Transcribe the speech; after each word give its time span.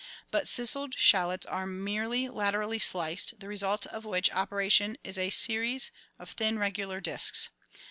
But 0.31 0.47
ciseled 0.47 0.95
shallots 0.97 1.45
are 1.45 1.67
merely 1.67 2.27
laterally 2.27 2.79
sliced, 2.79 3.39
the 3.39 3.47
result 3.47 3.85
ot 3.93 4.03
which 4.03 4.31
operation 4.31 4.97
is 5.03 5.19
a 5.19 5.29
series 5.29 5.91
of 6.17 6.31
thin, 6.31 6.57
regular 6.57 6.99
discs. 6.99 7.49